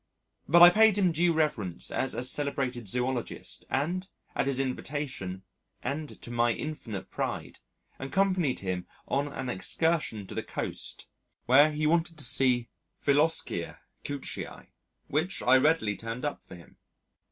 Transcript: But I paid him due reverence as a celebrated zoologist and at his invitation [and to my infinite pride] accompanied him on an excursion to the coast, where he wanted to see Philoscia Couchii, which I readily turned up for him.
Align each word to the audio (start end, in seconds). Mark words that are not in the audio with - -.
But 0.49 0.63
I 0.63 0.71
paid 0.71 0.97
him 0.97 1.11
due 1.11 1.31
reverence 1.31 1.91
as 1.91 2.15
a 2.15 2.23
celebrated 2.23 2.87
zoologist 2.87 3.65
and 3.69 4.07
at 4.33 4.47
his 4.47 4.59
invitation 4.59 5.43
[and 5.83 6.19
to 6.23 6.31
my 6.31 6.53
infinite 6.53 7.11
pride] 7.11 7.59
accompanied 7.99 8.57
him 8.61 8.87
on 9.07 9.27
an 9.27 9.47
excursion 9.47 10.25
to 10.25 10.33
the 10.33 10.41
coast, 10.41 11.05
where 11.45 11.71
he 11.71 11.85
wanted 11.85 12.17
to 12.17 12.23
see 12.23 12.67
Philoscia 12.99 13.77
Couchii, 14.03 14.71
which 15.05 15.43
I 15.43 15.57
readily 15.59 15.95
turned 15.95 16.25
up 16.25 16.41
for 16.47 16.55
him. 16.55 16.77